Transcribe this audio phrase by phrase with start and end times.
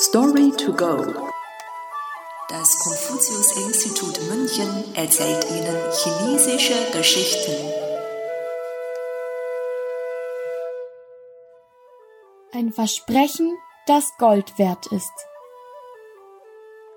[0.00, 0.96] Story to go.
[2.48, 7.52] Das Konfuzius-Institut München erzählt Ihnen chinesische Geschichten.
[12.52, 13.58] Ein Versprechen,
[13.88, 15.12] das Gold wert ist.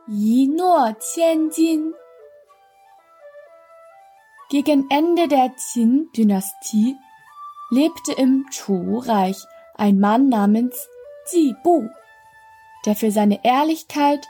[0.07, 1.95] Yi Nuo Qianjin.
[4.51, 6.95] Gegen Ende der Qin-Dynastie
[7.71, 9.43] lebte im Chu-Reich
[9.73, 10.87] ein Mann namens
[11.31, 11.89] Ji Bu,
[12.85, 14.27] der für seine Ehrlichkeit,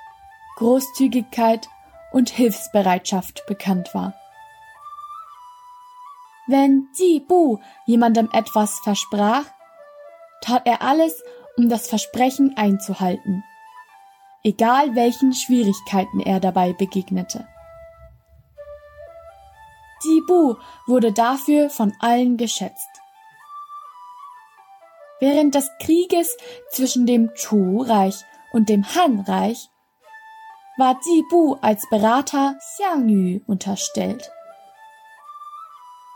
[0.57, 1.69] Großzügigkeit
[2.11, 4.13] und Hilfsbereitschaft bekannt war.
[6.47, 9.45] Wenn Ji Bu jemandem etwas versprach,
[10.41, 11.23] tat er alles,
[11.57, 13.43] um das Versprechen einzuhalten,
[14.43, 17.47] egal welchen Schwierigkeiten er dabei begegnete.
[20.03, 20.55] Ji Bu
[20.87, 22.89] wurde dafür von allen geschätzt.
[25.19, 26.35] Während des Krieges
[26.71, 29.69] zwischen dem Chu-Reich und dem Han-Reich
[30.77, 34.31] war Ji Bu als Berater Xiang Yu unterstellt.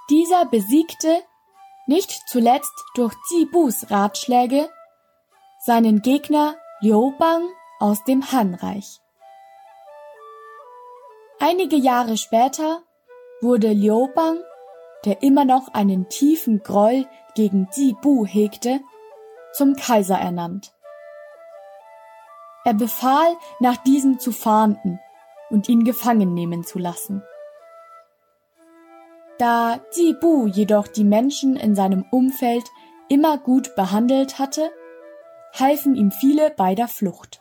[0.10, 1.22] Dieser besiegte,
[1.88, 4.70] nicht zuletzt durch Ji Bus Ratschläge,
[5.60, 7.44] seinen Gegner Liu Bang
[7.80, 9.00] aus dem Han-Reich.
[11.40, 12.84] Einige Jahre später
[13.42, 14.40] wurde Liu Bang,
[15.06, 18.80] der immer noch einen tiefen Groll gegen Ji Bu hegte,
[19.54, 20.75] zum Kaiser ernannt.
[22.66, 25.00] Er befahl, nach diesem zu fahnden
[25.50, 27.24] und ihn gefangen nehmen zu lassen.
[29.38, 32.64] Da Ji Bu jedoch die Menschen in seinem Umfeld
[33.08, 34.72] immer gut behandelt hatte,
[35.54, 37.40] halfen ihm viele bei der Flucht.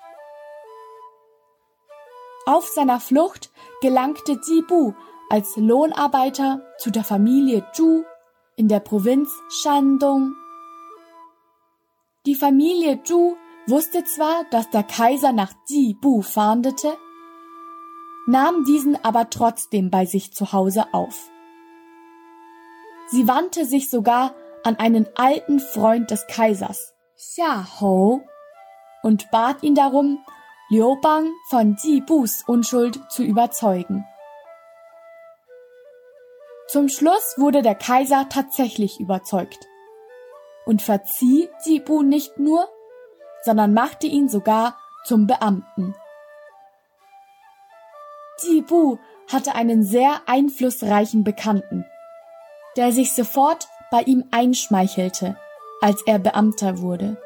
[2.47, 4.93] Auf seiner Flucht gelangte Ji Bu
[5.31, 8.05] als Lohnarbeiter zu der Familie Zhu
[8.57, 10.35] in der Provinz Shandong
[12.27, 13.37] die Familie Zhu
[13.67, 16.97] wusste zwar, dass der Kaiser nach Ji Bu fahndete,
[18.27, 21.31] nahm diesen aber trotzdem bei sich zu Hause auf.
[23.09, 28.23] Sie wandte sich sogar an einen alten Freund des Kaisers, Xia Hou,
[29.03, 30.25] und bat ihn darum,
[30.71, 34.07] Liu Bang von Ji Bus Unschuld zu überzeugen.
[36.69, 39.69] Zum Schluss wurde der Kaiser tatsächlich überzeugt
[40.65, 42.69] und verzieh Sibu nicht nur,
[43.45, 45.95] sondern machte ihn sogar zum Beamten.
[48.43, 48.99] Jibu
[49.33, 51.87] hatte einen sehr einflussreichen Bekannten,
[52.77, 55.37] der sich sofort bei ihm einschmeichelte,
[55.81, 57.17] als er Beamter wurde.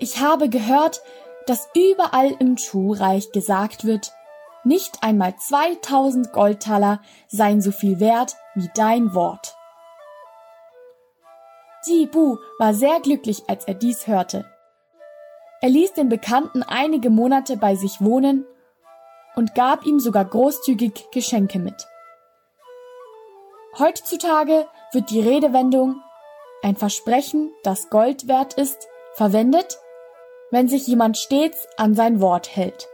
[0.00, 1.00] Ich habe gehört,
[1.46, 4.12] dass überall im Chu-Reich gesagt wird,
[4.64, 9.57] nicht einmal 2000 Goldtaler seien so viel wert wie dein Wort.
[11.86, 14.44] Ji Bu war sehr glücklich, als er dies hörte.
[15.60, 18.46] Er ließ den Bekannten einige Monate bei sich wohnen
[19.36, 21.86] und gab ihm sogar großzügig Geschenke mit.
[23.78, 26.02] Heutzutage wird die Redewendung
[26.62, 29.78] ein Versprechen, das Gold wert ist, verwendet,
[30.50, 32.88] wenn sich jemand stets an sein Wort hält.